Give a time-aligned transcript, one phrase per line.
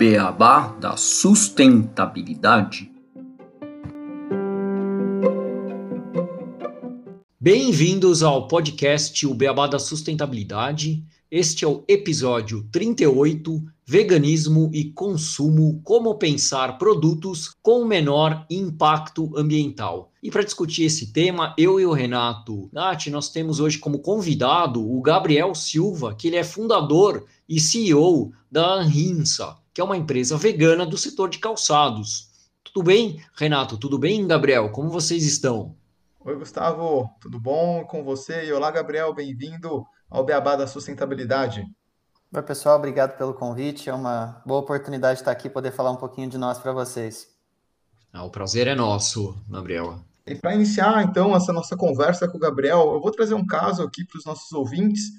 [0.00, 2.90] beabá da sustentabilidade.
[7.38, 11.04] Bem-vindos ao podcast O Beabá da Sustentabilidade.
[11.30, 20.10] Este é o episódio 38, Veganismo e Consumo, como pensar produtos com menor impacto ambiental.
[20.22, 24.80] E para discutir esse tema, eu e o Renato Nath, nós temos hoje como convidado
[24.80, 30.36] o Gabriel Silva, que ele é fundador e CEO da Anhinsa, que é uma empresa
[30.36, 32.28] vegana do setor de calçados.
[32.64, 33.78] Tudo bem, Renato?
[33.78, 34.70] Tudo bem, Gabriel?
[34.70, 35.76] Como vocês estão?
[36.20, 38.46] Oi, Gustavo, tudo bom com você?
[38.46, 41.64] E olá, Gabriel, bem-vindo ao Beabá da Sustentabilidade.
[42.32, 43.88] Oi, pessoal, obrigado pelo convite.
[43.88, 46.72] É uma boa oportunidade de estar aqui e poder falar um pouquinho de nós para
[46.72, 47.28] vocês.
[48.12, 50.00] Ah, o prazer é nosso, Gabriel.
[50.26, 53.82] E para iniciar, então, essa nossa conversa com o Gabriel, eu vou trazer um caso
[53.82, 55.10] aqui para os nossos ouvintes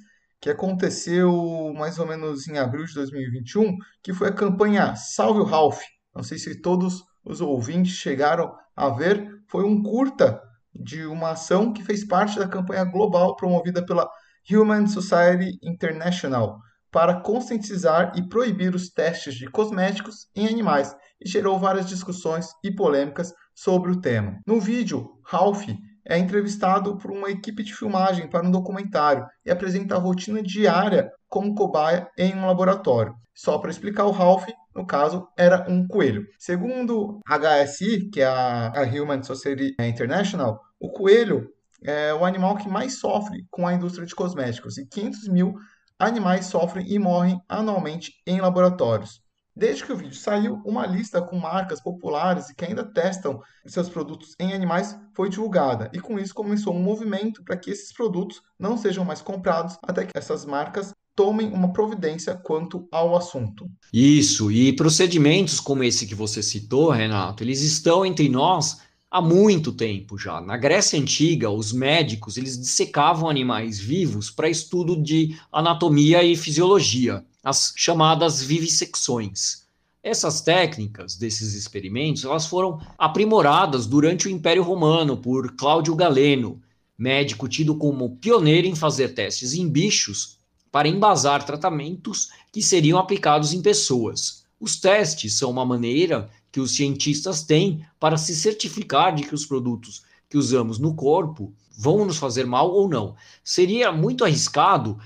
[0.42, 5.44] que aconteceu mais ou menos em abril de 2021, que foi a campanha Salve o
[5.44, 5.81] Ralph.
[6.16, 10.42] Não sei se todos os ouvintes chegaram a ver, foi um curta
[10.73, 14.09] de uma ação que fez parte da campanha global promovida pela
[14.50, 16.58] Human Society International
[16.89, 22.73] para conscientizar e proibir os testes de cosméticos em animais e gerou várias discussões e
[22.73, 24.39] polêmicas sobre o tema.
[24.45, 25.67] No vídeo, Ralph
[26.06, 31.12] é entrevistado por uma equipe de filmagem para um documentário e apresenta a rotina diária
[31.28, 33.16] como cobaia em um laboratório.
[33.34, 36.26] Só para explicar, o Ralph, no caso, era um coelho.
[36.38, 41.50] Segundo a HSI, que é a Human Society International, o coelho
[41.84, 45.56] é o animal que mais sofre com a indústria de cosméticos e 500 mil
[45.98, 49.22] animais sofrem e morrem anualmente em laboratórios.
[49.56, 53.90] Desde que o vídeo saiu, uma lista com marcas populares e que ainda testam seus
[53.90, 58.42] produtos em animais foi divulgada, e com isso começou um movimento para que esses produtos
[58.58, 63.70] não sejam mais comprados até que essas marcas tomem uma providência quanto ao assunto.
[63.92, 68.80] Isso, e procedimentos como esse que você citou, Renato, eles estão entre nós
[69.11, 70.40] há muito tempo já.
[70.40, 77.26] Na Grécia Antiga, os médicos eles dissecavam animais vivos para estudo de anatomia e fisiologia,
[77.44, 79.62] as chamadas vivissecções.
[80.04, 86.62] Essas técnicas desses experimentos elas foram aprimoradas durante o Império Romano por Cláudio Galeno,
[86.98, 90.38] médico tido como pioneiro em fazer testes em bichos
[90.72, 94.44] para embasar tratamentos que seriam aplicados em pessoas.
[94.60, 99.46] Os testes são uma maneira que os cientistas têm para se certificar de que os
[99.46, 103.16] produtos que usamos no corpo vão nos fazer mal ou não.
[103.44, 105.00] Seria muito arriscado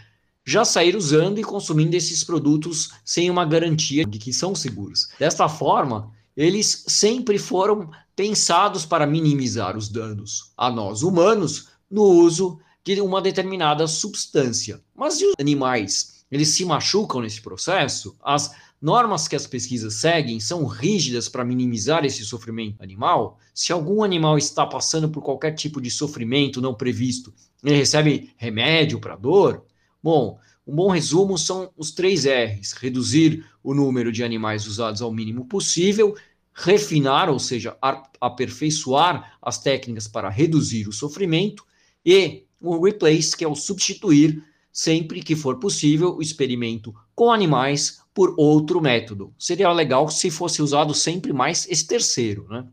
[0.46, 5.10] já sair usando e consumindo esses produtos sem uma garantia de que são seguros.
[5.20, 12.60] Desta forma, eles sempre foram pensados para minimizar os danos a nós humanos no uso
[12.84, 14.80] de uma determinada substância.
[14.96, 16.24] Mas e os animais?
[16.32, 18.16] Eles se machucam nesse processo?
[18.22, 18.52] As
[18.82, 23.40] normas que as pesquisas seguem são rígidas para minimizar esse sofrimento animal.
[23.54, 29.00] Se algum animal está passando por qualquer tipo de sofrimento não previsto, ele recebe remédio
[29.00, 29.66] para dor?
[30.06, 35.12] Bom, um bom resumo são os três R's: reduzir o número de animais usados ao
[35.12, 36.16] mínimo possível,
[36.54, 37.76] refinar, ou seja,
[38.22, 41.66] aperfeiçoar as técnicas para reduzir o sofrimento,
[42.06, 48.04] e o replace, que é o substituir sempre que for possível o experimento com animais
[48.14, 49.34] por outro método.
[49.40, 52.64] Seria legal se fosse usado sempre mais esse terceiro, né?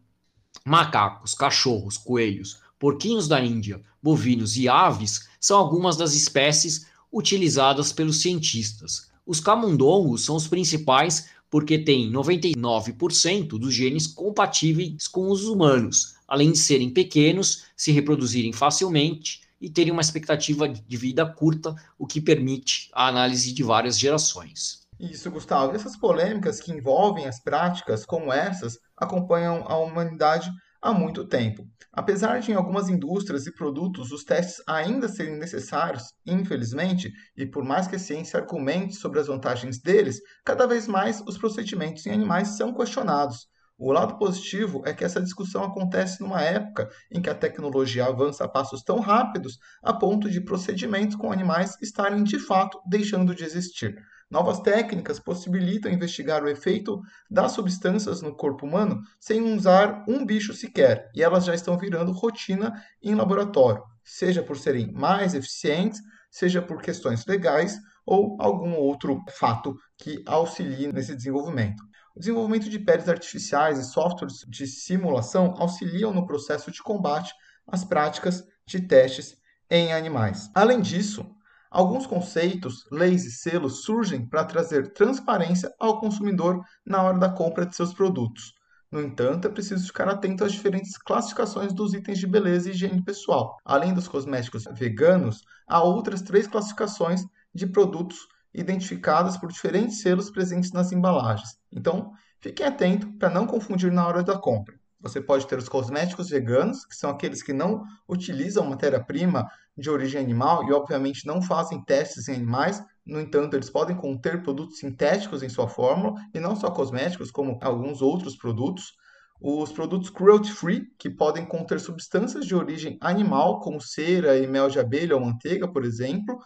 [0.66, 8.22] Macacos, cachorros, coelhos, porquinhos da Índia, bovinos e aves são algumas das espécies utilizadas pelos
[8.22, 9.10] cientistas.
[9.26, 16.50] Os camundongos são os principais porque têm 99% dos genes compatíveis com os humanos, além
[16.50, 22.20] de serem pequenos, se reproduzirem facilmente e terem uma expectativa de vida curta, o que
[22.20, 24.82] permite a análise de várias gerações.
[24.98, 25.76] Isso, Gustavo.
[25.76, 30.50] Essas polêmicas que envolvem as práticas como essas acompanham a humanidade
[30.82, 31.64] há muito tempo.
[31.92, 37.64] Apesar de em algumas indústrias e produtos os testes ainda serem necessários, infelizmente, e por
[37.64, 42.10] mais que a ciência argumente sobre as vantagens deles, cada vez mais os procedimentos em
[42.10, 43.46] animais são questionados.
[43.78, 48.44] O lado positivo é que essa discussão acontece numa época em que a tecnologia avança
[48.44, 53.44] a passos tão rápidos a ponto de procedimentos com animais estarem de fato deixando de
[53.44, 53.96] existir.
[54.32, 60.54] Novas técnicas possibilitam investigar o efeito das substâncias no corpo humano sem usar um bicho
[60.54, 66.00] sequer, e elas já estão virando rotina em laboratório, seja por serem mais eficientes,
[66.30, 71.82] seja por questões legais ou algum outro fato que auxilie nesse desenvolvimento.
[72.16, 77.34] O desenvolvimento de peles artificiais e softwares de simulação auxiliam no processo de combate
[77.66, 79.36] às práticas de testes
[79.68, 80.50] em animais.
[80.54, 81.36] Além disso,
[81.74, 87.64] Alguns conceitos, leis e selos surgem para trazer transparência ao consumidor na hora da compra
[87.64, 88.52] de seus produtos.
[88.90, 93.02] No entanto, é preciso ficar atento às diferentes classificações dos itens de beleza e higiene
[93.02, 93.56] pessoal.
[93.64, 97.24] Além dos cosméticos veganos, há outras três classificações
[97.54, 98.18] de produtos
[98.52, 101.56] identificadas por diferentes selos presentes nas embalagens.
[101.72, 104.78] Então, fique atento para não confundir na hora da compra.
[105.00, 110.20] Você pode ter os cosméticos veganos, que são aqueles que não utilizam matéria-prima de origem
[110.20, 112.82] animal e, obviamente, não fazem testes em animais.
[113.04, 117.58] No entanto, eles podem conter produtos sintéticos em sua fórmula e não só cosméticos, como
[117.62, 118.92] alguns outros produtos.
[119.40, 124.78] Os produtos cruelty-free, que podem conter substâncias de origem animal, como cera e mel de
[124.78, 126.38] abelha ou manteiga, por exemplo,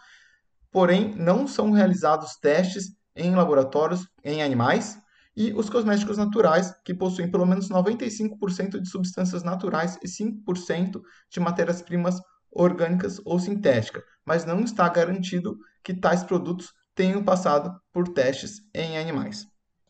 [0.71, 4.99] porém não são realizados testes em laboratórios em animais
[5.35, 11.39] e os cosméticos naturais, que possuem pelo menos 95% de substâncias naturais e 5% de
[11.39, 12.19] matérias-primas
[12.51, 18.97] orgânicas ou sintéticas, mas não está garantido que tais produtos tenham passado por testes em
[18.97, 19.45] animais.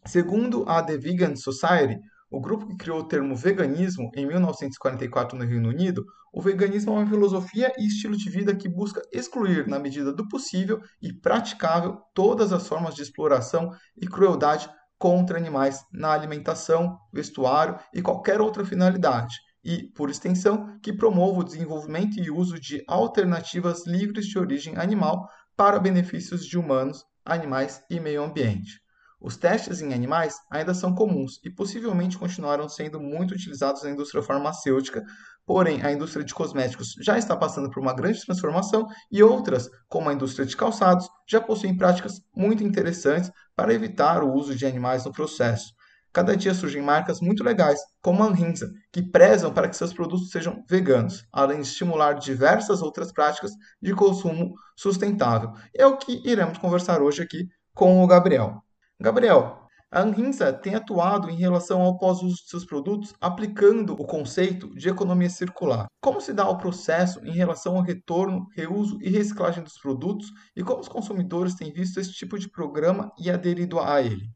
[0.05, 1.99] Segundo a The Vegan Society,
[2.29, 6.95] o grupo que criou o termo veganismo em 1944 no Reino Unido, o veganismo é
[6.95, 12.01] uma filosofia e estilo de vida que busca excluir, na medida do possível e praticável,
[12.13, 14.69] todas as formas de exploração e crueldade
[14.99, 19.35] contra animais na alimentação, vestuário e qualquer outra finalidade,
[19.67, 25.29] e, por extensão, que promova o desenvolvimento e uso de alternativas livres de origem animal
[25.57, 28.79] para benefícios de humanos, animais e meio ambiente.
[29.19, 34.23] Os testes em animais ainda são comuns e possivelmente continuarão sendo muito utilizados na indústria
[34.23, 35.03] farmacêutica,
[35.45, 40.09] porém a indústria de cosméticos já está passando por uma grande transformação e outras, como
[40.09, 45.03] a indústria de calçados, já possuem práticas muito interessantes para evitar o uso de animais
[45.03, 45.75] no processo.
[46.13, 50.29] Cada dia surgem marcas muito legais, como a Anhinsa, que prezam para que seus produtos
[50.29, 53.51] sejam veganos, além de estimular diversas outras práticas
[53.81, 55.51] de consumo sustentável.
[55.75, 58.63] É o que iremos conversar hoje aqui com o Gabriel.
[58.99, 64.75] Gabriel, a Anhinsa tem atuado em relação ao pós-uso de seus produtos, aplicando o conceito
[64.75, 65.85] de economia circular.
[66.01, 70.61] Como se dá o processo em relação ao retorno, reuso e reciclagem dos produtos e
[70.61, 74.29] como os consumidores têm visto esse tipo de programa e aderido a ele?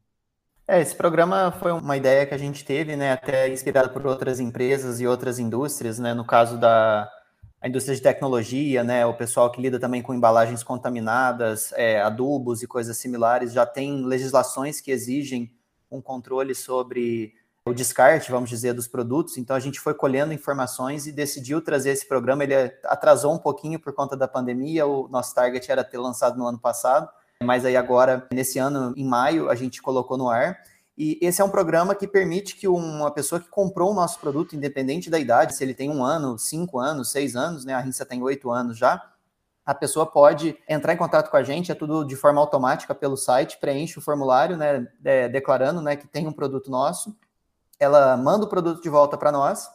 [0.66, 4.40] É, esse programa foi uma ideia que a gente teve, né, até inspirado por outras
[4.40, 7.10] empresas e outras indústrias, né, no caso da,
[7.64, 12.66] indústria de tecnologia, né, o pessoal que lida também com embalagens contaminadas, é, adubos e
[12.66, 15.52] coisas similares, já tem legislações que exigem
[15.90, 17.32] um controle sobre
[17.64, 19.38] o descarte, vamos dizer, dos produtos.
[19.38, 22.42] Então a gente foi colhendo informações e decidiu trazer esse programa.
[22.42, 22.54] Ele
[22.84, 24.84] atrasou um pouquinho por conta da pandemia.
[24.84, 27.08] O nosso target era ter lançado no ano passado,
[27.42, 30.58] mas aí agora, nesse ano, em maio, a gente colocou no ar.
[30.96, 34.54] E esse é um programa que permite que uma pessoa que comprou o nosso produto,
[34.54, 37.74] independente da idade, se ele tem um ano, cinco anos, seis anos, né?
[37.74, 39.02] A Rinsa tem oito anos já.
[39.64, 43.16] A pessoa pode entrar em contato com a gente, é tudo de forma automática pelo
[43.16, 44.86] site, preenche o formulário, né?
[45.04, 47.16] É, declarando, né, que tem um produto nosso.
[47.78, 49.68] Ela manda o produto de volta para nós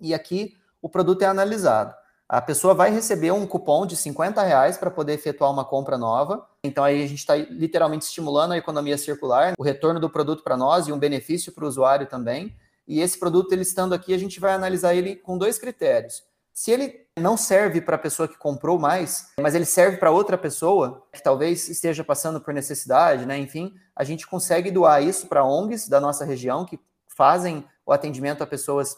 [0.00, 1.94] e aqui o produto é analisado.
[2.28, 6.44] A pessoa vai receber um cupom de 50 reais para poder efetuar uma compra nova.
[6.64, 10.56] Então aí a gente está literalmente estimulando a economia circular, o retorno do produto para
[10.56, 12.56] nós e um benefício para o usuário também.
[12.86, 16.22] E esse produto, ele estando aqui, a gente vai analisar ele com dois critérios.
[16.52, 20.38] Se ele não serve para a pessoa que comprou mais, mas ele serve para outra
[20.38, 23.38] pessoa que talvez esteja passando por necessidade, né?
[23.38, 28.42] Enfim, a gente consegue doar isso para ONGs da nossa região que fazem o atendimento
[28.42, 28.96] a pessoas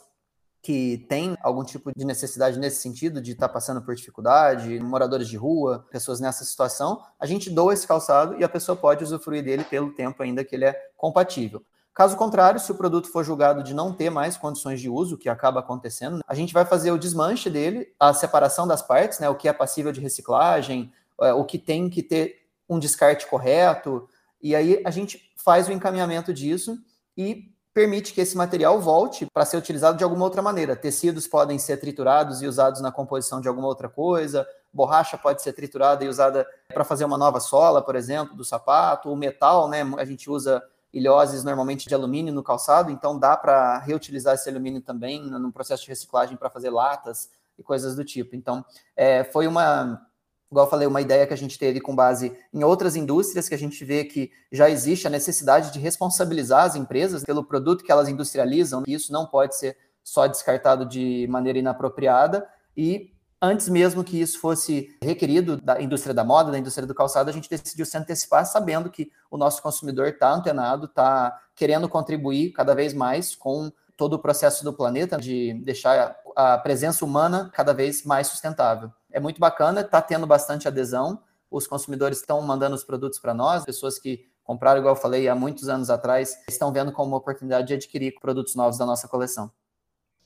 [0.63, 5.29] que tem algum tipo de necessidade nesse sentido, de estar tá passando por dificuldade, moradores
[5.29, 9.45] de rua, pessoas nessa situação, a gente doa esse calçado e a pessoa pode usufruir
[9.45, 11.63] dele pelo tempo ainda que ele é compatível.
[11.95, 15.29] Caso contrário, se o produto for julgado de não ter mais condições de uso, que
[15.29, 19.35] acaba acontecendo, a gente vai fazer o desmanche dele, a separação das partes, né, o
[19.35, 24.09] que é passível de reciclagem, é, o que tem que ter um descarte correto,
[24.41, 26.79] e aí a gente faz o encaminhamento disso
[27.17, 30.75] e permite que esse material volte para ser utilizado de alguma outra maneira.
[30.75, 35.53] Tecidos podem ser triturados e usados na composição de alguma outra coisa, borracha pode ser
[35.53, 36.45] triturada e usada
[36.75, 39.83] para fazer uma nova sola, por exemplo, do sapato, o metal, né?
[39.97, 40.61] A gente usa
[40.93, 45.85] ilhoses normalmente de alumínio no calçado, então dá para reutilizar esse alumínio também no processo
[45.85, 48.35] de reciclagem para fazer latas e coisas do tipo.
[48.35, 48.65] Então,
[48.97, 50.05] é, foi uma
[50.51, 53.55] igual eu falei, uma ideia que a gente teve com base em outras indústrias, que
[53.55, 57.93] a gente vê que já existe a necessidade de responsabilizar as empresas pelo produto que
[57.93, 64.03] elas industrializam, e isso não pode ser só descartado de maneira inapropriada, e antes mesmo
[64.03, 67.85] que isso fosse requerido da indústria da moda, da indústria do calçado, a gente decidiu
[67.85, 73.35] se antecipar, sabendo que o nosso consumidor está antenado, está querendo contribuir cada vez mais
[73.35, 78.93] com todo o processo do planeta, de deixar a presença humana cada vez mais sustentável.
[79.11, 81.23] É muito bacana, está tendo bastante adesão.
[81.51, 85.35] os consumidores estão mandando os produtos para nós, pessoas que compraram, igual eu falei, há
[85.35, 89.51] muitos anos atrás, estão vendo como uma oportunidade de adquirir produtos novos da nossa coleção.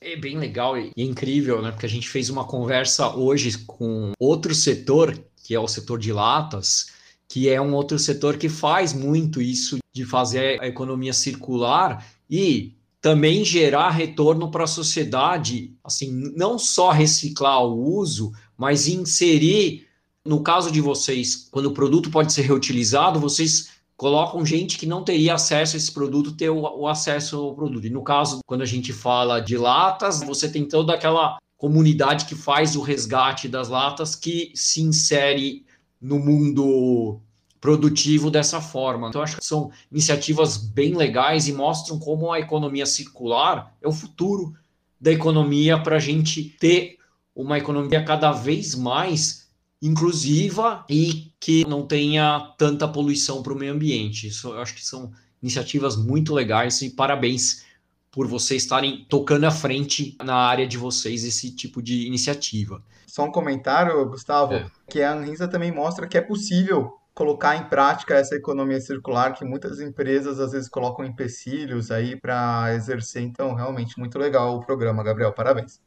[0.00, 1.70] É bem legal e incrível, né?
[1.70, 6.12] Porque a gente fez uma conversa hoje com outro setor, que é o setor de
[6.12, 6.92] latas,
[7.28, 12.76] que é um outro setor que faz muito isso de fazer a economia circular e
[13.02, 19.88] também gerar retorno para a sociedade, assim, não só reciclar o uso, mas inserir,
[20.24, 25.02] no caso de vocês, quando o produto pode ser reutilizado, vocês colocam gente que não
[25.02, 27.84] teria acesso a esse produto ter o, o acesso ao produto.
[27.88, 32.36] E no caso, quando a gente fala de latas, você tem toda aquela comunidade que
[32.36, 35.66] faz o resgate das latas que se insere
[36.00, 37.20] no mundo
[37.62, 39.08] produtivo dessa forma.
[39.08, 43.92] Então, acho que são iniciativas bem legais e mostram como a economia circular é o
[43.92, 44.52] futuro
[45.00, 46.98] da economia para a gente ter
[47.34, 49.48] uma economia cada vez mais
[49.80, 54.26] inclusiva e que não tenha tanta poluição para o meio ambiente.
[54.26, 57.64] Isso eu acho que são iniciativas muito legais e parabéns
[58.10, 62.82] por vocês estarem tocando à frente na área de vocês esse tipo de iniciativa.
[63.06, 64.66] Só um comentário, Gustavo, é.
[64.90, 69.44] que a Anvisa também mostra que é possível colocar em prática essa economia circular que
[69.44, 73.22] muitas empresas às vezes colocam empecilhos aí para exercer.
[73.22, 75.32] Então, realmente muito legal o programa, Gabriel.
[75.32, 75.80] Parabéns.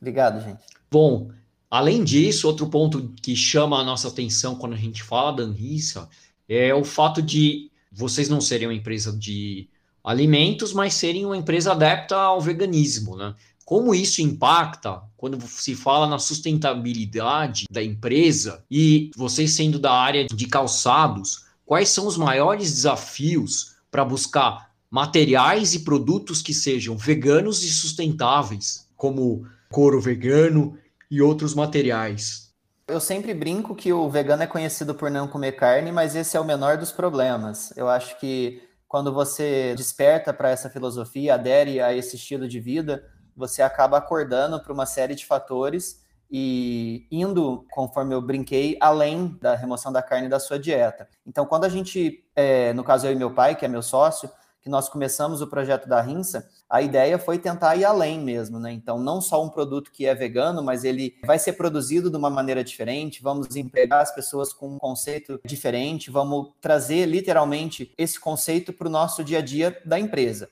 [0.00, 0.64] Obrigado, gente.
[0.90, 1.30] Bom,
[1.70, 6.08] além disso, outro ponto que chama a nossa atenção quando a gente fala da Anvisa
[6.48, 9.68] é o fato de vocês não serem uma empresa de
[10.02, 13.34] alimentos, mas serem uma empresa adepta ao veganismo, né?
[13.64, 20.26] Como isso impacta quando se fala na sustentabilidade da empresa e vocês sendo da área
[20.26, 27.64] de calçados, quais são os maiores desafios para buscar materiais e produtos que sejam veganos
[27.64, 30.78] e sustentáveis, como couro vegano
[31.10, 32.52] e outros materiais?
[32.86, 36.40] Eu sempre brinco que o vegano é conhecido por não comer carne, mas esse é
[36.40, 37.72] o menor dos problemas.
[37.76, 43.02] Eu acho que quando você desperta para essa filosofia, adere a esse estilo de vida,
[43.36, 49.54] você acaba acordando para uma série de fatores e indo, conforme eu brinquei, além da
[49.54, 51.08] remoção da carne da sua dieta.
[51.26, 54.30] Então, quando a gente, é, no caso eu e meu pai, que é meu sócio,
[54.64, 58.72] que nós começamos o projeto da Rinsa, a ideia foi tentar ir além mesmo, né?
[58.72, 62.30] Então, não só um produto que é vegano, mas ele vai ser produzido de uma
[62.30, 68.72] maneira diferente, vamos empregar as pessoas com um conceito diferente, vamos trazer literalmente esse conceito
[68.72, 70.48] para o nosso dia a dia da empresa.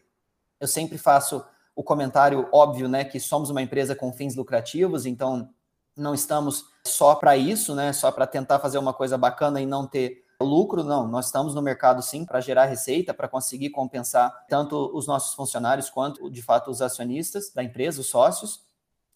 [0.61, 1.43] Eu sempre faço
[1.75, 5.49] o comentário óbvio, né, que somos uma empresa com fins lucrativos, então
[5.97, 9.87] não estamos só para isso, né, só para tentar fazer uma coisa bacana e não
[9.87, 14.91] ter lucro, não, nós estamos no mercado sim para gerar receita, para conseguir compensar tanto
[14.95, 18.61] os nossos funcionários quanto, de fato, os acionistas da empresa, os sócios.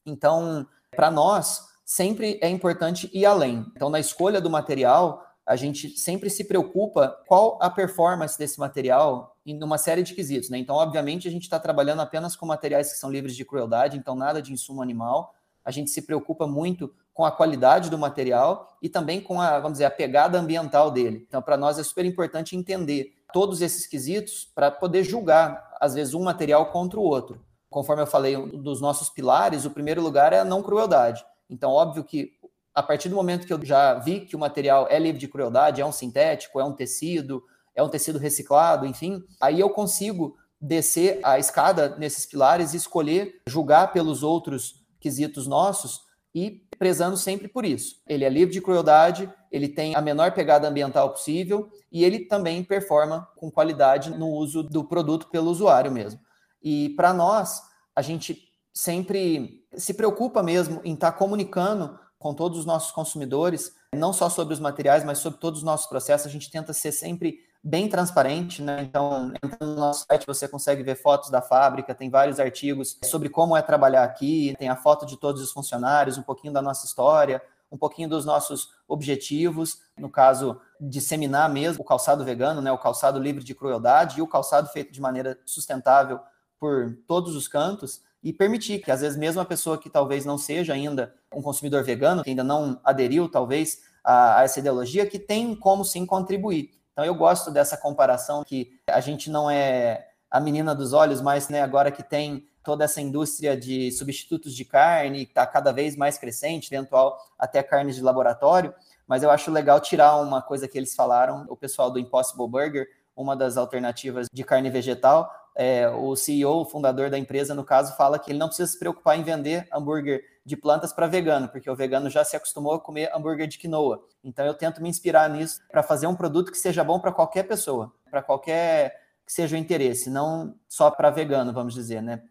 [0.05, 3.67] Então, para nós, sempre é importante ir além.
[3.75, 9.37] Então, na escolha do material, a gente sempre se preocupa qual a performance desse material
[9.47, 10.59] em uma série de quesitos, né?
[10.59, 14.17] Então, obviamente, a gente está trabalhando apenas com materiais que são livres de crueldade, então
[14.17, 15.33] nada de insumo animal.
[15.65, 19.75] A gente se preocupa muito com a qualidade do material e também com a, vamos
[19.75, 21.25] dizer, a pegada ambiental dele.
[21.29, 26.13] Então, para nós é super importante entender todos esses quesitos para poder julgar, às vezes,
[26.13, 27.41] um material contra o outro.
[27.71, 31.25] Conforme eu falei, um dos nossos pilares, o primeiro lugar é a não crueldade.
[31.49, 32.36] Então, óbvio que
[32.77, 35.81] a partir do momento que eu já vi que o material é livre de crueldade,
[35.81, 37.43] é um sintético, é um tecido,
[37.75, 43.41] é um tecido reciclado, enfim, aí eu consigo descer a escada nesses pilares e escolher
[43.49, 46.03] julgar pelos outros quesitos nossos
[46.35, 48.03] e prezando sempre por isso.
[48.07, 52.63] Ele é livre de crueldade, ele tem a menor pegada ambiental possível e ele também
[52.63, 56.21] performa com qualidade no uso do produto pelo usuário mesmo.
[56.63, 57.63] E para nós,
[57.95, 58.39] a gente
[58.71, 64.29] sempre se preocupa mesmo em estar tá comunicando com todos os nossos consumidores, não só
[64.29, 66.27] sobre os materiais, mas sobre todos os nossos processos.
[66.27, 68.83] A gente tenta ser sempre bem transparente, né?
[68.83, 73.29] Então, entrando no nosso site você consegue ver fotos da fábrica, tem vários artigos sobre
[73.29, 76.87] como é trabalhar aqui, tem a foto de todos os funcionários, um pouquinho da nossa
[76.87, 82.71] história, um pouquinho dos nossos objetivos, no caso, disseminar mesmo o calçado vegano, né?
[82.71, 86.21] O calçado livre de crueldade e o calçado feito de maneira sustentável
[86.59, 90.37] por todos os cantos e permitir que, às vezes, mesmo a pessoa que talvez não
[90.37, 95.19] seja ainda um consumidor vegano, que ainda não aderiu, talvez, a, a essa ideologia, que
[95.19, 96.71] tem como sim contribuir.
[96.93, 101.49] Então eu gosto dessa comparação que a gente não é a menina dos olhos, mas
[101.51, 105.95] né, agora que tem toda essa indústria de substitutos de carne, que está cada vez
[105.95, 108.75] mais crescente, eventual até carnes de laboratório,
[109.07, 112.89] mas eu acho legal tirar uma coisa que eles falaram, o pessoal do Impossible Burger,
[113.15, 117.97] uma das alternativas de carne vegetal, é, o CEO, o fundador da empresa, no caso,
[117.97, 121.69] fala que ele não precisa se preocupar em vender hambúrguer de plantas para vegano, porque
[121.69, 124.05] o vegano já se acostumou a comer hambúrguer de quinoa.
[124.23, 127.45] Então eu tento me inspirar nisso para fazer um produto que seja bom para qualquer
[127.45, 132.23] pessoa, para qualquer que seja o interesse, não só para vegano, vamos dizer, né?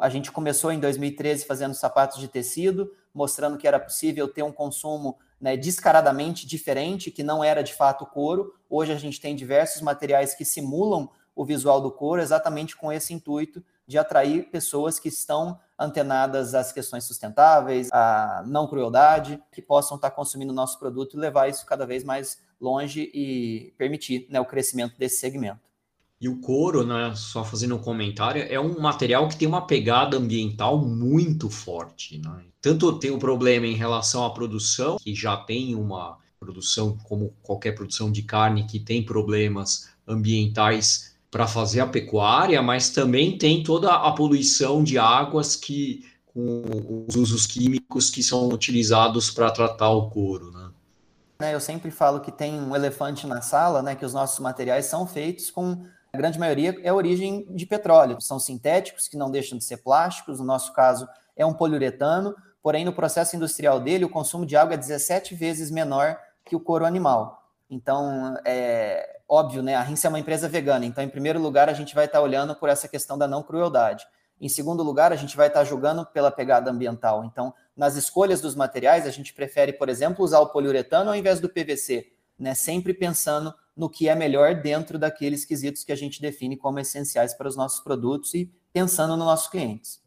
[0.00, 4.52] A gente começou em 2013 fazendo sapatos de tecido, mostrando que era possível ter um
[4.52, 8.54] consumo né, descaradamente diferente, que não era de fato couro.
[8.68, 11.08] Hoje a gente tem diversos materiais que simulam
[11.40, 16.70] o visual do couro exatamente com esse intuito de atrair pessoas que estão antenadas às
[16.70, 21.64] questões sustentáveis, à não crueldade, que possam estar consumindo o nosso produto e levar isso
[21.64, 25.60] cada vez mais longe e permitir né, o crescimento desse segmento.
[26.20, 30.18] E o couro, né, só fazendo um comentário, é um material que tem uma pegada
[30.18, 32.18] ambiental muito forte.
[32.18, 32.44] Né?
[32.60, 37.34] Tanto tem o um problema em relação à produção, que já tem uma produção, como
[37.42, 43.62] qualquer produção de carne, que tem problemas ambientais para fazer a pecuária, mas também tem
[43.62, 49.90] toda a poluição de águas que com os usos químicos que são utilizados para tratar
[49.90, 50.70] o couro, né?
[51.40, 51.54] né?
[51.54, 53.96] Eu sempre falo que tem um elefante na sala, né?
[53.96, 58.20] Que os nossos materiais são feitos com a grande maioria é origem de petróleo.
[58.20, 60.40] São sintéticos que não deixam de ser plásticos.
[60.40, 62.34] No nosso caso, é um poliuretano.
[62.62, 66.60] Porém, no processo industrial dele, o consumo de água é 17 vezes menor que o
[66.60, 67.48] couro animal.
[67.70, 69.76] Então, é óbvio, né?
[69.76, 70.84] A Rinse é uma empresa vegana.
[70.84, 74.04] Então, em primeiro lugar, a gente vai estar olhando por essa questão da não crueldade.
[74.40, 77.24] Em segundo lugar, a gente vai estar julgando pela pegada ambiental.
[77.24, 81.38] Então, nas escolhas dos materiais, a gente prefere, por exemplo, usar o poliuretano ao invés
[81.38, 82.54] do PVC, né?
[82.54, 87.32] Sempre pensando no que é melhor dentro daqueles quesitos que a gente define como essenciais
[87.32, 90.02] para os nossos produtos e pensando nos nossos clientes.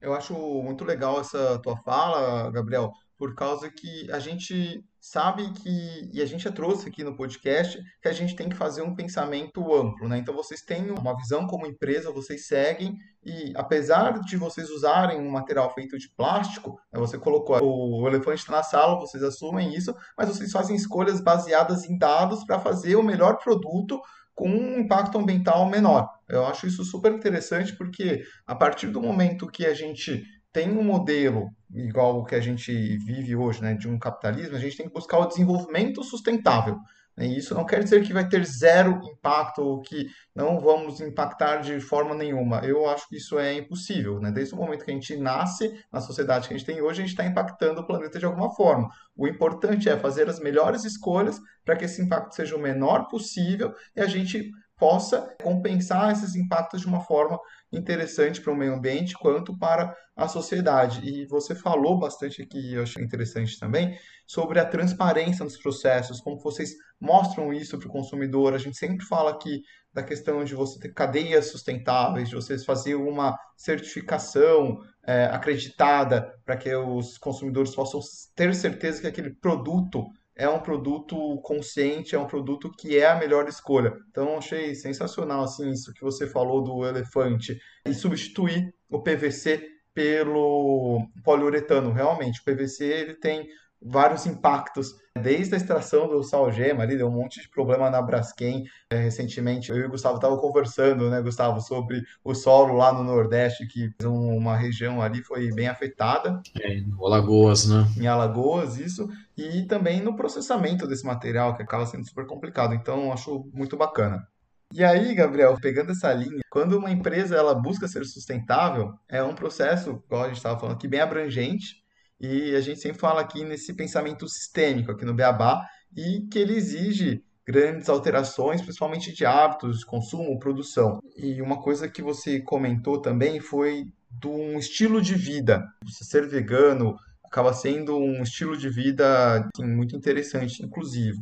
[0.00, 2.92] Eu acho muito legal essa tua fala, Gabriel,
[3.22, 7.80] por causa que a gente sabe que, e a gente já trouxe aqui no podcast,
[8.02, 10.18] que a gente tem que fazer um pensamento amplo, né?
[10.18, 15.30] Então vocês têm uma visão como empresa, vocês seguem, e apesar de vocês usarem um
[15.30, 20.26] material feito de plástico, né, você colocou o elefante na sala, vocês assumem isso, mas
[20.26, 24.00] vocês fazem escolhas baseadas em dados para fazer o melhor produto
[24.34, 26.08] com um impacto ambiental menor.
[26.28, 30.84] Eu acho isso super interessante porque a partir do momento que a gente tem um
[30.84, 34.86] modelo igual o que a gente vive hoje, né, de um capitalismo, a gente tem
[34.86, 36.78] que buscar o desenvolvimento sustentável.
[37.16, 37.26] Né?
[37.26, 41.58] E isso não quer dizer que vai ter zero impacto ou que não vamos impactar
[41.58, 42.60] de forma nenhuma.
[42.64, 44.20] Eu acho que isso é impossível.
[44.20, 44.30] Né?
[44.30, 47.06] Desde o momento que a gente nasce na sociedade que a gente tem hoje, a
[47.06, 48.90] gente está impactando o planeta de alguma forma.
[49.16, 53.74] O importante é fazer as melhores escolhas para que esse impacto seja o menor possível
[53.94, 54.50] e a gente
[54.82, 57.38] possa compensar esses impactos de uma forma
[57.72, 61.08] interessante para o meio ambiente quanto para a sociedade.
[61.08, 66.36] E você falou bastante aqui, eu achei interessante também, sobre a transparência nos processos, como
[66.40, 68.54] vocês mostram isso para o consumidor.
[68.54, 72.96] A gente sempre fala aqui da questão de você ter cadeias sustentáveis, de vocês fazer
[72.96, 78.00] uma certificação é, acreditada para que os consumidores possam
[78.34, 83.16] ter certeza que aquele produto é um produto consciente, é um produto que é a
[83.16, 83.92] melhor escolha.
[84.10, 91.06] Então, achei sensacional assim isso que você falou do elefante e substituir o PVC pelo
[91.24, 91.92] poliuretano.
[91.92, 93.46] Realmente, o PVC ele tem
[93.84, 98.64] vários impactos, desde a extração do salgema ali, deu um monte de problema na Braskem.
[98.90, 103.02] É, recentemente, eu e o Gustavo estavam conversando, né, Gustavo, sobre o solo lá no
[103.02, 106.40] Nordeste, que uma região ali foi bem afetada.
[106.60, 107.86] É, em Alagoas, né?
[107.98, 109.08] Em Alagoas, isso.
[109.36, 112.74] E também no processamento desse material, que acaba sendo super complicado.
[112.74, 114.26] Então, acho muito bacana.
[114.72, 119.34] E aí, Gabriel, pegando essa linha, quando uma empresa ela busca ser sustentável, é um
[119.34, 121.82] processo, igual a gente estava falando aqui, bem abrangente,
[122.18, 126.54] e a gente sempre fala aqui nesse pensamento sistêmico aqui no Beabá e que ele
[126.54, 131.00] exige grandes alterações, principalmente de hábitos consumo, produção.
[131.16, 135.62] E uma coisa que você comentou também foi de um estilo de vida.
[135.84, 136.96] Você ser vegano
[137.32, 141.18] acaba sendo um estilo de vida assim, muito interessante, inclusive.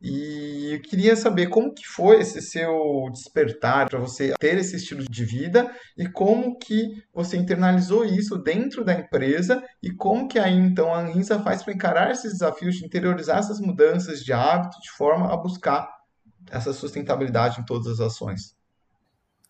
[0.00, 5.04] E eu queria saber como que foi esse seu despertar para você ter esse estilo
[5.04, 10.54] de vida e como que você internalizou isso dentro da empresa e como que aí
[10.54, 14.90] então a Anisa faz para encarar esses desafios de interiorizar essas mudanças de hábito de
[14.90, 15.88] forma a buscar
[16.50, 18.56] essa sustentabilidade em todas as ações.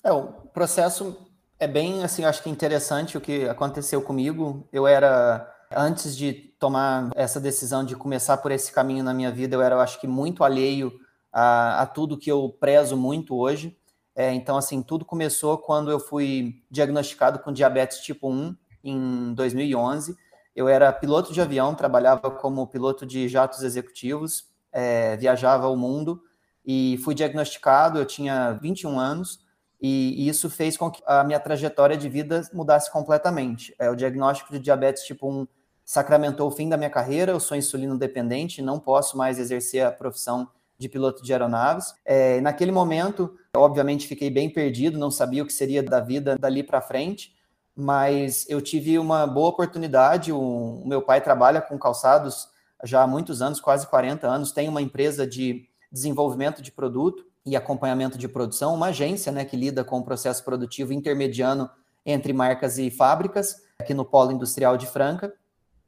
[0.05, 1.17] É, o processo
[1.59, 4.69] é bem assim, acho que interessante o que aconteceu comigo.
[4.71, 9.57] Eu era Antes de tomar essa decisão de começar por esse caminho na minha vida,
[9.57, 10.93] eu era, eu acho que, muito alheio
[11.33, 13.77] a, a tudo que eu prezo muito hoje.
[14.15, 20.17] É, então, assim, tudo começou quando eu fui diagnosticado com diabetes tipo 1 em 2011.
[20.55, 26.23] Eu era piloto de avião, trabalhava como piloto de jatos executivos, é, viajava o mundo
[26.65, 27.99] e fui diagnosticado.
[27.99, 29.41] Eu tinha 21 anos
[29.81, 33.75] e isso fez com que a minha trajetória de vida mudasse completamente.
[33.79, 35.47] É, o diagnóstico de diabetes tipo 1
[35.93, 39.93] sacramentou o fim da minha carreira, eu sou insulino dependente, não posso mais exercer a
[39.93, 41.95] profissão de piloto de aeronaves.
[42.03, 46.63] É, naquele momento, obviamente, fiquei bem perdido, não sabia o que seria da vida dali
[46.63, 47.35] para frente,
[47.77, 50.33] mas eu tive uma boa oportunidade.
[50.33, 52.49] O, o meu pai trabalha com calçados
[52.83, 57.55] já há muitos anos, quase 40 anos, tem uma empresa de desenvolvimento de produto e
[57.55, 61.69] acompanhamento de produção, uma agência né, que lida com o processo produtivo intermediano
[62.07, 65.35] entre marcas e fábricas, aqui no Polo Industrial de Franca.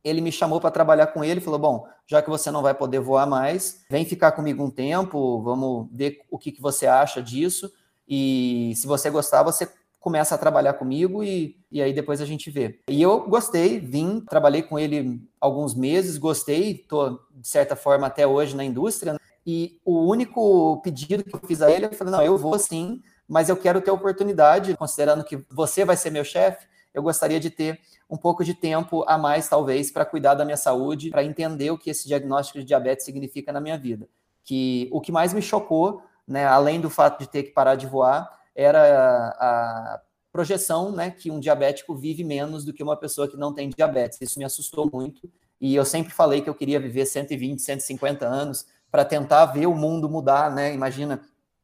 [0.04, 3.00] Ele me chamou para trabalhar com ele, falou: Bom, já que você não vai poder
[3.00, 7.72] voar mais, vem ficar comigo um tempo, vamos ver o que, que você acha disso.
[8.06, 9.66] E se você gostar, você
[10.04, 12.78] começa a trabalhar comigo e, e aí depois a gente vê.
[12.86, 18.26] E eu gostei, vim, trabalhei com ele alguns meses, gostei, estou, de certa forma, até
[18.26, 19.14] hoje na indústria.
[19.14, 19.18] Né?
[19.46, 23.00] E o único pedido que eu fiz a ele, eu falei, não, eu vou sim,
[23.26, 27.50] mas eu quero ter oportunidade, considerando que você vai ser meu chefe, eu gostaria de
[27.50, 31.70] ter um pouco de tempo a mais, talvez, para cuidar da minha saúde, para entender
[31.70, 34.08] o que esse diagnóstico de diabetes significa na minha vida.
[34.44, 37.86] Que o que mais me chocou, né, além do fato de ter que parar de
[37.86, 43.36] voar, era a projeção, né, que um diabético vive menos do que uma pessoa que
[43.36, 44.20] não tem diabetes.
[44.20, 45.28] Isso me assustou muito.
[45.60, 49.74] E eu sempre falei que eu queria viver 120, 150 anos, para tentar ver o
[49.74, 50.72] mundo mudar, né?
[50.72, 51.20] Imagina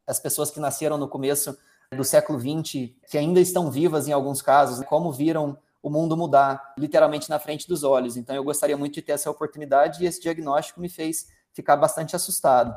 [0.07, 1.57] as pessoas que nasceram no começo
[1.97, 6.75] do século XX, que ainda estão vivas em alguns casos, como viram o mundo mudar,
[6.79, 8.17] literalmente na frente dos olhos.
[8.17, 12.15] Então, eu gostaria muito de ter essa oportunidade e esse diagnóstico me fez ficar bastante
[12.15, 12.77] assustado.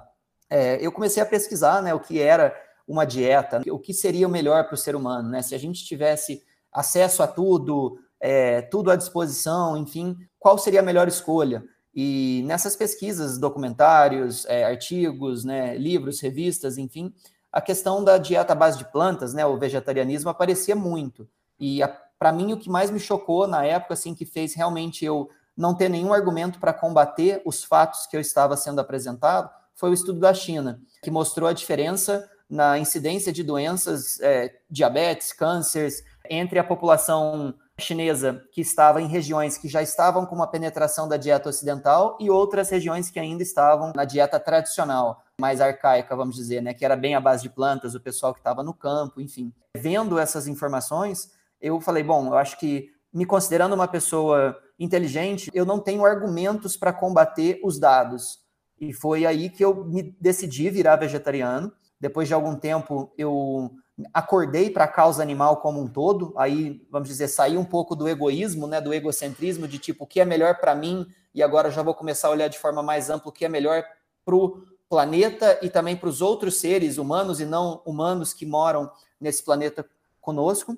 [0.49, 2.56] É, eu comecei a pesquisar né, o que era
[2.88, 5.41] uma dieta, o que seria o melhor para o ser humano, né?
[5.41, 10.84] Se a gente tivesse acesso a tudo, é, tudo à disposição, enfim, qual seria a
[10.84, 11.63] melhor escolha?
[11.95, 17.13] E nessas pesquisas, documentários, é, artigos, né, livros, revistas, enfim,
[17.53, 21.29] a questão da dieta à base de plantas, né, o vegetarianismo aparecia muito.
[21.59, 21.81] E
[22.17, 25.75] para mim o que mais me chocou na época, assim, que fez realmente eu não
[25.75, 30.19] ter nenhum argumento para combater os fatos que eu estava sendo apresentado, foi o estudo
[30.19, 36.63] da China, que mostrou a diferença na incidência de doenças, é, diabetes, cânceres, entre a
[36.63, 42.17] população chinesa que estava em regiões que já estavam com uma penetração da dieta ocidental
[42.19, 46.86] e outras regiões que ainda estavam na dieta tradicional, mais arcaica, vamos dizer, né, que
[46.86, 49.51] era bem à base de plantas, o pessoal que estava no campo, enfim.
[49.75, 55.65] Vendo essas informações, eu falei, bom, eu acho que me considerando uma pessoa inteligente, eu
[55.65, 58.39] não tenho argumentos para combater os dados.
[58.79, 61.71] E foi aí que eu me decidi virar vegetariano.
[61.99, 63.71] Depois de algum tempo, eu
[64.13, 68.08] acordei para a causa animal como um todo, aí, vamos dizer, saí um pouco do
[68.08, 71.82] egoísmo, né, do egocentrismo, de tipo, o que é melhor para mim, e agora já
[71.84, 73.84] vou começar a olhar de forma mais ampla o que é melhor
[74.25, 78.91] para o planeta e também para os outros seres humanos e não humanos que moram
[79.19, 79.86] nesse planeta
[80.21, 80.77] conosco.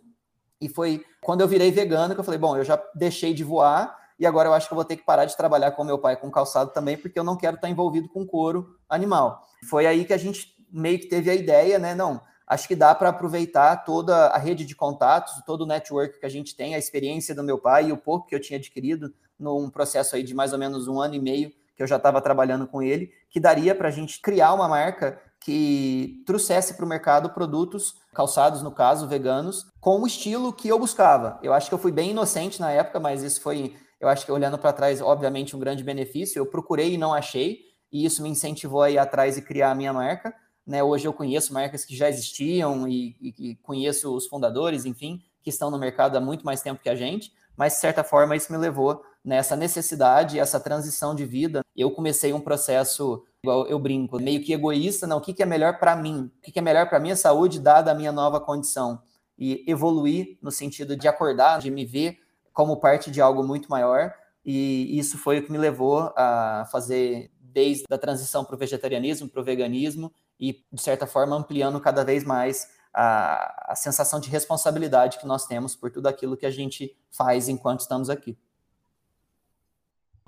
[0.60, 3.98] E foi quando eu virei vegano que eu falei, bom, eu já deixei de voar
[4.18, 6.16] e agora eu acho que eu vou ter que parar de trabalhar com meu pai
[6.16, 9.46] com calçado também, porque eu não quero estar envolvido com couro animal.
[9.70, 11.94] Foi aí que a gente meio que teve a ideia, né?
[11.94, 16.26] Não, acho que dá para aproveitar toda a rede de contatos, todo o network que
[16.26, 19.14] a gente tem, a experiência do meu pai e o pouco que eu tinha adquirido
[19.40, 22.22] num processo aí de mais ou menos um ano e meio que eu já estava
[22.22, 26.88] trabalhando com ele, que daria para a gente criar uma marca que trouxesse para o
[26.88, 31.38] mercado produtos calçados, no caso, veganos, com o estilo que eu buscava.
[31.44, 34.32] Eu acho que eu fui bem inocente na época, mas isso foi, eu acho que
[34.32, 36.40] olhando para trás, obviamente, um grande benefício.
[36.40, 37.60] Eu procurei e não achei,
[37.92, 40.34] e isso me incentivou a ir atrás e criar a minha marca.
[40.66, 40.84] Né?
[40.84, 45.50] Hoje eu conheço marcas que já existiam e, e, e conheço os fundadores, enfim, que
[45.50, 48.52] estão no mercado há muito mais tempo que a gente, mas de certa forma isso
[48.52, 51.62] me levou nessa necessidade, essa transição de vida.
[51.76, 55.80] Eu comecei um processo, igual eu brinco, meio que egoísta, não, o que, é melhor
[55.80, 56.32] para mim?
[56.38, 59.02] O que, que é melhor para minha saúde, dada a minha nova condição?
[59.38, 62.20] E evoluir no sentido de acordar, de me ver
[62.54, 64.14] como parte de algo muito maior.
[64.46, 69.28] E isso foi o que me levou a fazer desde a transição para o vegetarianismo,
[69.28, 74.30] para o veganismo, e, de certa forma, ampliando cada vez mais a, a sensação de
[74.30, 78.38] responsabilidade que nós temos por tudo aquilo que a gente faz enquanto estamos aqui.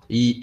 [0.09, 0.41] E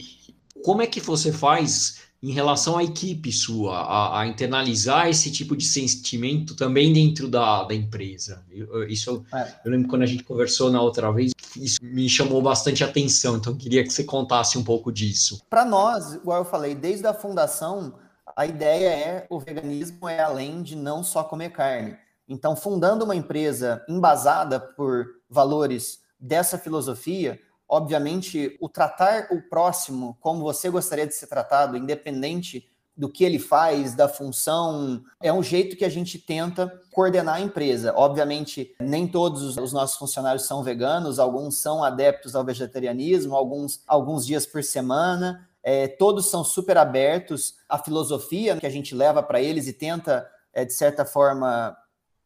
[0.65, 5.55] como é que você faz em relação à equipe sua, a, a internalizar esse tipo
[5.55, 8.43] de sentimento também dentro da, da empresa?
[8.51, 9.55] Eu, isso é.
[9.65, 13.55] eu lembro quando a gente conversou na outra vez, isso me chamou bastante atenção, então
[13.55, 15.43] queria que você contasse um pouco disso.
[15.51, 17.95] Para nós, igual eu falei, desde a fundação,
[18.37, 21.97] a ideia é o veganismo é além de não só comer carne.
[22.29, 30.43] Então, fundando uma empresa embasada por valores dessa filosofia, obviamente, o tratar o próximo como
[30.43, 35.03] você gostaria de ser tratado, independente do que ele faz, da função.
[35.21, 37.93] É um jeito que a gente tenta coordenar a empresa.
[37.97, 44.25] Obviamente, nem todos os nossos funcionários são veganos, alguns são adeptos ao vegetarianismo, alguns alguns
[44.25, 45.49] dias por semana.
[45.67, 50.31] É, todos são super abertos à filosofia que a gente leva para eles e tenta,
[50.53, 51.75] é, de certa forma,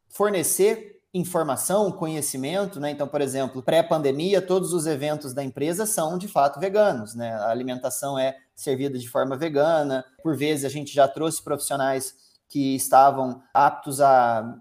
[0.08, 2.90] fornecer informação, conhecimento, né?
[2.90, 7.32] Então, por exemplo, pré-pandemia, todos os eventos da empresa são de fato veganos, né?
[7.32, 10.04] A alimentação é servida de forma vegana.
[10.22, 12.14] Por vezes a gente já trouxe profissionais
[12.48, 14.56] que estavam aptos a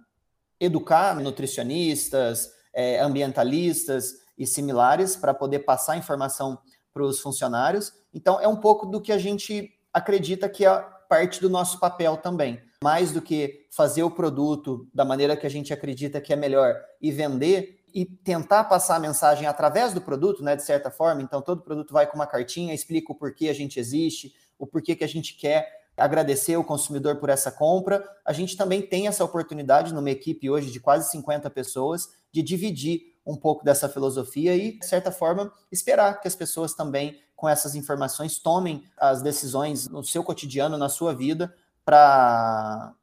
[0.59, 6.59] educar nutricionistas, é, ambientalistas e similares para poder passar informação
[6.97, 7.93] para os funcionários.
[8.13, 12.17] Então, é um pouco do que a gente acredita que é parte do nosso papel
[12.17, 16.35] também mais do que fazer o produto da maneira que a gente acredita que é
[16.35, 21.21] melhor e vender e tentar passar a mensagem através do produto, né, de certa forma.
[21.21, 24.95] Então, todo produto vai com uma cartinha, explica o porquê a gente existe, o porquê
[24.95, 28.07] que a gente quer agradecer o consumidor por essa compra.
[28.23, 33.16] A gente também tem essa oportunidade numa equipe hoje de quase 50 pessoas de dividir
[33.27, 37.75] um pouco dessa filosofia e, de certa forma, esperar que as pessoas também, com essas
[37.75, 42.93] informações, tomem as decisões no seu cotidiano, na sua vida, para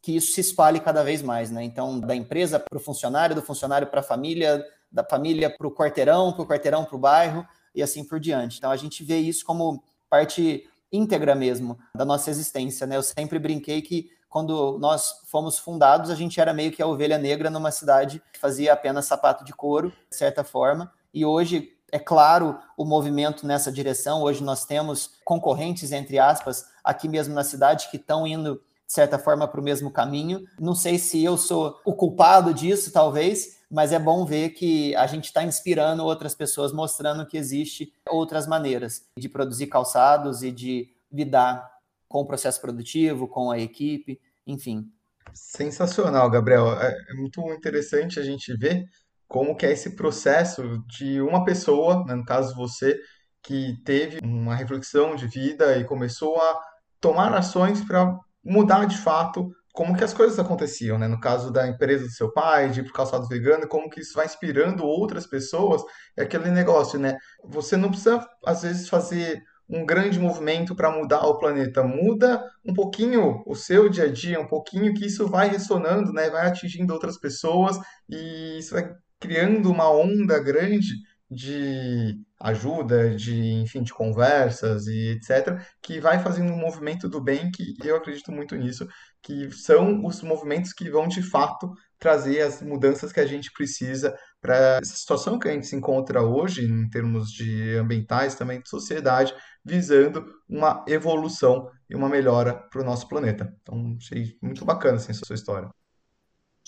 [0.00, 1.62] que isso se espalhe cada vez mais, né?
[1.62, 5.70] Então, da empresa para o funcionário, do funcionário para a família, da família para o
[5.70, 8.56] quarteirão, para o quarteirão para o bairro e assim por diante.
[8.56, 12.96] Então, a gente vê isso como parte íntegra mesmo da nossa existência, né?
[12.96, 17.18] Eu sempre brinquei que quando nós fomos fundados, a gente era meio que a ovelha
[17.18, 21.98] negra numa cidade que fazia apenas sapato de couro, de certa forma, e hoje é
[21.98, 24.22] claro o movimento nessa direção.
[24.22, 29.18] Hoje nós temos concorrentes, entre aspas, aqui mesmo na cidade que estão indo, de certa
[29.18, 30.44] forma, para o mesmo caminho.
[30.60, 35.06] Não sei se eu sou o culpado disso, talvez, mas é bom ver que a
[35.06, 40.90] gente está inspirando outras pessoas, mostrando que existe outras maneiras de produzir calçados e de
[41.10, 41.77] lidar
[42.08, 44.90] com o processo produtivo, com a equipe, enfim.
[45.34, 46.72] Sensacional, Gabriel.
[46.80, 48.86] É, é muito interessante a gente ver
[49.26, 52.98] como que é esse processo de uma pessoa, né, no caso você,
[53.42, 56.60] que teve uma reflexão de vida e começou a
[57.00, 61.06] tomar ações para mudar de fato como que as coisas aconteciam, né?
[61.06, 64.14] No caso da empresa do seu pai, de ir pro calçado vegano, como que isso
[64.14, 65.82] vai inspirando outras pessoas,
[66.16, 67.16] é aquele negócio, né?
[67.44, 71.82] Você não precisa, às vezes, fazer um grande movimento para mudar o planeta.
[71.82, 76.30] Muda um pouquinho o seu dia a dia, um pouquinho que isso vai ressonando, né?
[76.30, 77.78] Vai atingindo outras pessoas
[78.08, 80.94] e isso vai criando uma onda grande
[81.30, 87.50] de ajuda, de, enfim, de conversas e etc., que vai fazendo um movimento do bem,
[87.50, 88.86] que eu acredito muito nisso,
[89.22, 94.16] que são os movimentos que vão, de fato, trazer as mudanças que a gente precisa
[94.40, 98.68] para essa situação que a gente se encontra hoje, em termos de ambientais, também de
[98.68, 99.34] sociedade,
[99.64, 103.52] visando uma evolução e uma melhora para o nosso planeta.
[103.62, 105.68] Então, achei muito bacana assim, essa sua história.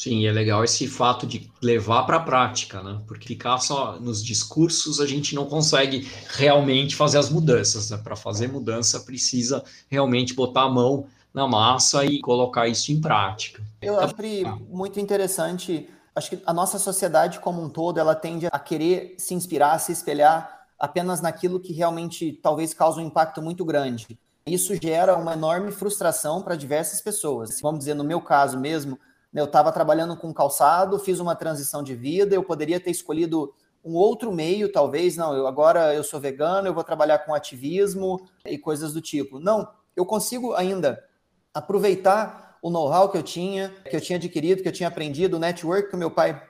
[0.00, 3.04] Sim, é legal esse fato de levar para a prática, né?
[3.06, 7.98] Porque ficar só nos discursos a gente não consegue realmente fazer as mudanças, né?
[7.98, 13.62] Para fazer mudança precisa realmente botar a mão na massa e colocar isso em prática.
[13.80, 14.16] Eu então, acho
[14.68, 15.88] muito interessante.
[16.14, 19.92] Acho que a nossa sociedade como um todo ela tende a querer se inspirar, se
[19.92, 24.18] espelhar apenas naquilo que realmente talvez cause um impacto muito grande.
[24.46, 27.60] Isso gera uma enorme frustração para diversas pessoas.
[27.60, 28.98] Vamos dizer, no meu caso mesmo,
[29.32, 33.54] né, eu estava trabalhando com calçado, fiz uma transição de vida, eu poderia ter escolhido
[33.84, 38.28] um outro meio, talvez, não, eu agora eu sou vegano, eu vou trabalhar com ativismo
[38.44, 39.38] e coisas do tipo.
[39.38, 41.02] Não, eu consigo ainda
[41.54, 45.40] aproveitar o know-how que eu tinha, que eu tinha adquirido, que eu tinha aprendido, o
[45.40, 46.42] network que meu pai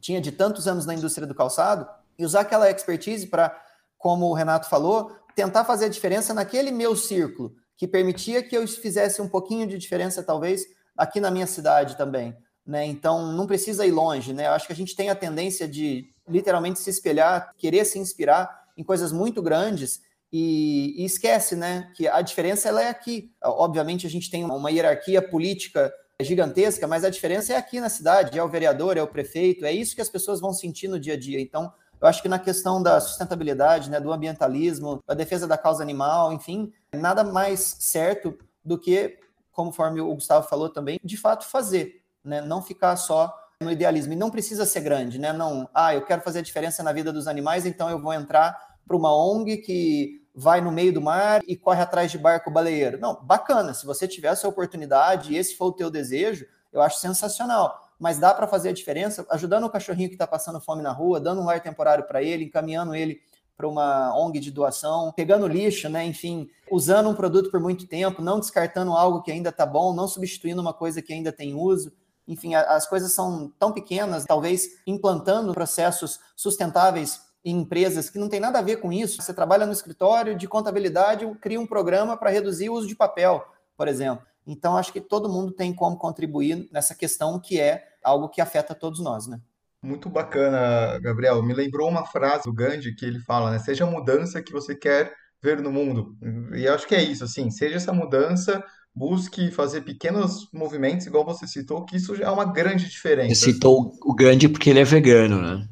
[0.00, 1.88] tinha de tantos anos na indústria do calçado,
[2.18, 3.58] e usar aquela expertise para,
[3.96, 8.66] como o Renato falou, tentar fazer a diferença naquele meu círculo, que permitia que eu
[8.68, 10.64] fizesse um pouquinho de diferença, talvez,
[10.96, 12.36] aqui na minha cidade também.
[12.66, 12.86] Né?
[12.86, 14.46] Então não precisa ir longe, né?
[14.46, 18.64] Eu acho que a gente tem a tendência de literalmente se espelhar, querer se inspirar
[18.76, 20.00] em coisas muito grandes
[20.36, 23.30] e, e, esquece, né, que a diferença ela é aqui.
[23.40, 28.36] Obviamente a gente tem uma hierarquia política gigantesca, mas a diferença é aqui na cidade,
[28.36, 31.14] é o vereador, é o prefeito, é isso que as pessoas vão sentir no dia
[31.14, 31.40] a dia.
[31.40, 35.84] Então, eu acho que na questão da sustentabilidade, né, do ambientalismo, da defesa da causa
[35.84, 39.16] animal, enfim, nada mais certo do que
[39.52, 42.40] conforme o Gustavo falou também, de fato fazer, né?
[42.40, 44.12] Não ficar só no idealismo.
[44.12, 45.32] E não precisa ser grande, né?
[45.32, 48.58] Não, ah, eu quero fazer a diferença na vida dos animais, então eu vou entrar
[48.84, 52.98] para uma ONG que vai no meio do mar e corre atrás de barco baleeiro.
[52.98, 53.72] Não, bacana.
[53.72, 57.80] Se você tiver essa oportunidade e esse for o teu desejo, eu acho sensacional.
[57.98, 61.20] Mas dá para fazer a diferença ajudando o cachorrinho que está passando fome na rua,
[61.20, 63.20] dando um lar temporário para ele, encaminhando ele
[63.56, 66.04] para uma ONG de doação, pegando lixo, né?
[66.04, 70.08] Enfim, usando um produto por muito tempo, não descartando algo que ainda está bom, não
[70.08, 71.92] substituindo uma coisa que ainda tem uso.
[72.26, 78.40] Enfim, as coisas são tão pequenas, talvez implantando processos sustentáveis em empresas que não tem
[78.40, 79.20] nada a ver com isso.
[79.20, 83.44] Você trabalha no escritório de contabilidade, cria um programa para reduzir o uso de papel,
[83.76, 84.24] por exemplo.
[84.46, 88.74] Então, acho que todo mundo tem como contribuir nessa questão que é algo que afeta
[88.74, 89.40] todos nós, né?
[89.82, 91.42] Muito bacana, Gabriel.
[91.42, 93.58] Me lembrou uma frase do Gandhi que ele fala, né?
[93.58, 96.16] Seja a mudança que você quer ver no mundo.
[96.54, 101.46] E acho que é isso, assim, seja essa mudança, busque fazer pequenos movimentos, igual você
[101.46, 103.34] citou, que isso já é uma grande diferença.
[103.34, 105.68] Você citou o Gandhi porque ele é vegano, né?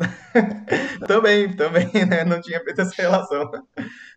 [1.06, 2.24] também, também, né?
[2.24, 3.50] Não tinha feito essa relação.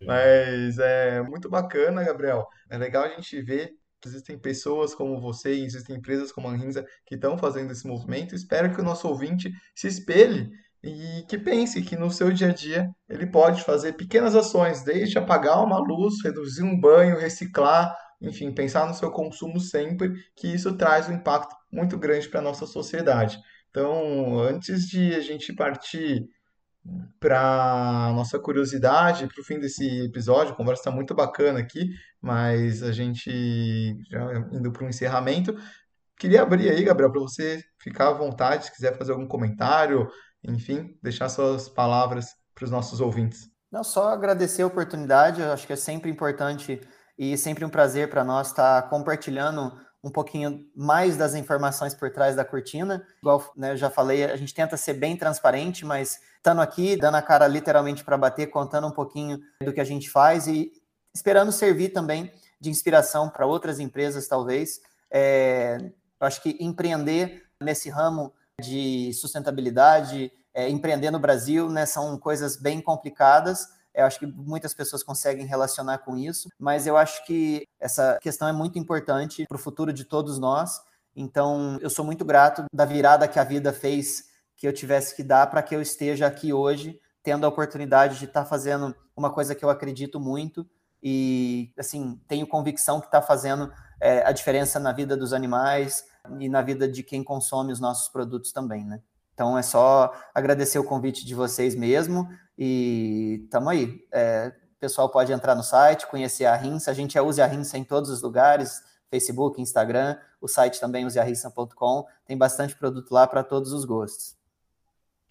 [0.06, 2.48] Mas é muito bacana, Gabriel.
[2.70, 3.72] É legal a gente ver
[4.06, 8.36] existem pessoas como você, existem empresas como a Rinza que estão fazendo esse movimento.
[8.36, 10.50] Espero que o nosso ouvinte se espelhe
[10.84, 15.18] e que pense que no seu dia a dia ele pode fazer pequenas ações, desde
[15.18, 20.76] apagar uma luz, reduzir um banho, reciclar, enfim, pensar no seu consumo sempre, que isso
[20.76, 23.38] traz um impacto muito grande para a nossa sociedade.
[23.74, 26.28] Então, antes de a gente partir
[27.20, 31.90] para nossa curiosidade, para o fim desse episódio, a conversa está muito bacana aqui,
[32.22, 35.56] mas a gente já indo para o encerramento,
[36.20, 40.08] queria abrir aí, Gabriel, para você ficar à vontade, se quiser fazer algum comentário,
[40.44, 43.50] enfim, deixar suas palavras para os nossos ouvintes.
[43.72, 46.80] Não, só agradecer a oportunidade, eu acho que é sempre importante
[47.18, 52.36] e sempre um prazer para nós estar compartilhando um pouquinho mais das informações por trás
[52.36, 53.08] da cortina.
[53.22, 57.16] Igual né, eu já falei, a gente tenta ser bem transparente, mas estando aqui, dando
[57.16, 60.72] a cara literalmente para bater, contando um pouquinho do que a gente faz e
[61.16, 64.82] esperando servir também de inspiração para outras empresas, talvez.
[65.10, 65.78] É,
[66.20, 72.58] eu acho que empreender nesse ramo de sustentabilidade, é, empreender no Brasil, né, são coisas
[72.58, 73.68] bem complicadas.
[73.94, 78.48] Eu acho que muitas pessoas conseguem relacionar com isso, mas eu acho que essa questão
[78.48, 80.82] é muito importante para o futuro de todos nós.
[81.16, 84.26] Então, eu sou muito grato da virada que a vida fez
[84.56, 88.26] que eu tivesse que dar para que eu esteja aqui hoje, tendo a oportunidade de
[88.26, 90.68] estar tá fazendo uma coisa que eu acredito muito
[91.02, 96.06] e, assim, tenho convicção que está fazendo é, a diferença na vida dos animais
[96.40, 99.02] e na vida de quem consome os nossos produtos também, né?
[99.34, 104.06] Então, é só agradecer o convite de vocês mesmo e tamo aí.
[104.12, 106.92] É, o pessoal pode entrar no site, conhecer a Rinsa.
[106.92, 112.06] A gente usa a Rinsa em todos os lugares, Facebook, Instagram, o site também usearinsa.com.
[112.26, 114.36] Tem bastante produto lá para todos os gostos.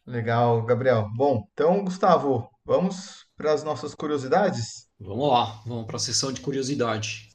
[0.06, 1.08] Legal, Gabriel.
[1.14, 4.88] Bom, então, Gustavo, vamos para as nossas curiosidades?
[4.98, 7.28] Vamos lá, vamos para a sessão de curiosidade.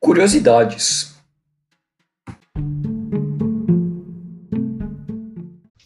[0.00, 1.07] Curiosidades.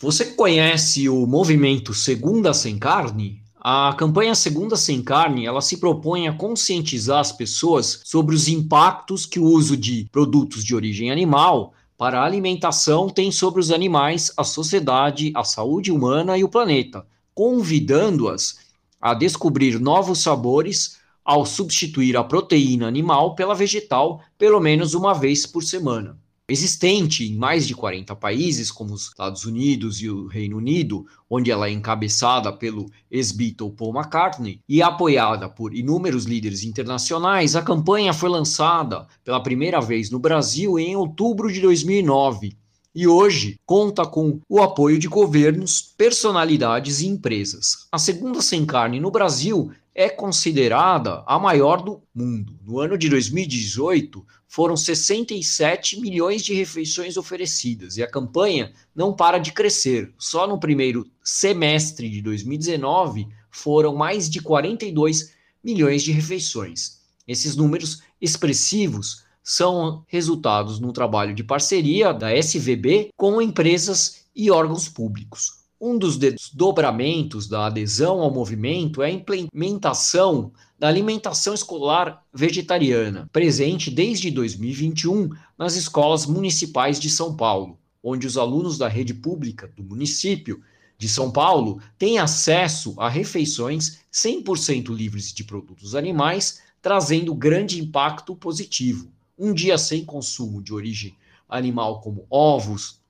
[0.02, 3.40] Você conhece o movimento Segunda Sem Carne?
[3.60, 9.24] A campanha Segunda Sem Carne, ela se propõe a conscientizar as pessoas sobre os impactos
[9.24, 14.32] que o uso de produtos de origem animal para a alimentação tem sobre os animais,
[14.36, 18.56] a sociedade, a saúde humana e o planeta, convidando-as
[19.00, 25.46] a descobrir novos sabores ao substituir a proteína animal pela vegetal pelo menos uma vez
[25.46, 30.56] por semana existente em mais de 40 países, como os Estados Unidos e o Reino
[30.56, 37.56] Unido, onde ela é encabeçada pelo ex-Beatle Paul McCartney e apoiada por inúmeros líderes internacionais,
[37.56, 42.56] a campanha foi lançada pela primeira vez no Brasil em outubro de 2009
[42.94, 47.86] e hoje conta com o apoio de governos, personalidades e empresas.
[47.90, 52.58] A segunda sem carne no Brasil é considerada a maior do mundo.
[52.62, 59.38] No ano de 2018, foram 67 milhões de refeições oferecidas e a campanha não para
[59.38, 60.12] de crescer.
[60.18, 65.32] Só no primeiro semestre de 2019 foram mais de 42
[65.64, 67.00] milhões de refeições.
[67.26, 74.86] Esses números expressivos são resultados no trabalho de parceria da SVB com empresas e órgãos
[74.86, 75.61] públicos.
[75.84, 83.90] Um dos desdobramentos da adesão ao movimento é a implementação da alimentação escolar vegetariana, presente
[83.90, 89.82] desde 2021 nas escolas municipais de São Paulo, onde os alunos da rede pública do
[89.82, 90.62] município
[90.96, 98.36] de São Paulo têm acesso a refeições 100% livres de produtos animais, trazendo grande impacto
[98.36, 99.10] positivo.
[99.36, 101.16] Um dia sem consumo de origem
[101.48, 103.02] animal, como ovos,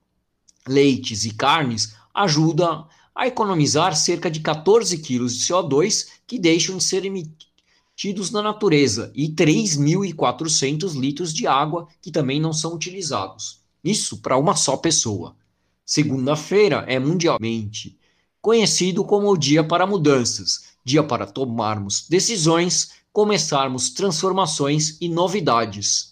[0.66, 6.84] leites e carnes, ajuda a economizar cerca de 14 quilos de CO2 que deixam de
[6.84, 13.60] ser emitidos na natureza e 3.400 litros de água que também não são utilizados.
[13.84, 15.36] Isso para uma só pessoa.
[15.84, 17.98] Segunda-feira é mundialmente
[18.42, 26.11] conhecido como o dia para mudanças, dia para tomarmos decisões, começarmos transformações e novidades.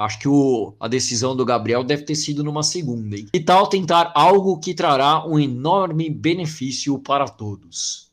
[0.00, 3.16] Acho que o, a decisão do Gabriel deve ter sido numa segunda.
[3.16, 3.26] Hein?
[3.30, 8.10] Que tal tentar algo que trará um enorme benefício para todos?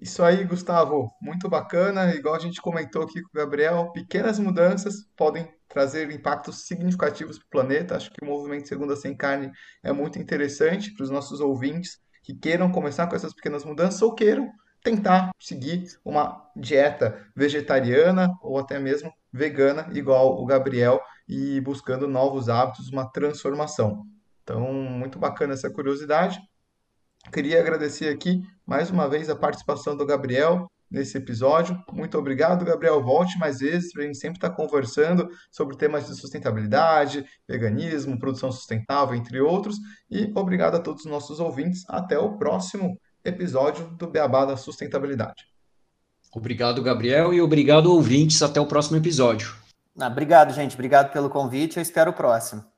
[0.00, 2.12] Isso aí, Gustavo, muito bacana.
[2.12, 7.46] Igual a gente comentou aqui com o Gabriel, pequenas mudanças podem trazer impactos significativos para
[7.46, 7.96] o planeta.
[7.96, 12.34] Acho que o movimento Segunda Sem Carne é muito interessante para os nossos ouvintes que
[12.34, 14.50] queiram começar com essas pequenas mudanças ou queiram
[14.82, 22.48] tentar seguir uma dieta vegetariana ou até mesmo vegana, igual o Gabriel, e buscando novos
[22.48, 24.04] hábitos, uma transformação.
[24.42, 26.38] Então, muito bacana essa curiosidade.
[27.32, 31.80] Queria agradecer aqui mais uma vez a participação do Gabriel nesse episódio.
[31.90, 33.02] Muito obrigado, Gabriel.
[33.02, 38.52] Volte mais vezes para a gente sempre estar conversando sobre temas de sustentabilidade, veganismo, produção
[38.52, 39.76] sustentável, entre outros.
[40.10, 41.84] E obrigado a todos os nossos ouvintes.
[41.88, 45.51] Até o próximo episódio do Beabá da Sustentabilidade.
[46.34, 48.40] Obrigado, Gabriel, e obrigado, ouvintes.
[48.42, 49.54] Até o próximo episódio.
[49.98, 50.74] Ah, obrigado, gente.
[50.74, 51.76] Obrigado pelo convite.
[51.76, 52.71] Eu espero o próximo.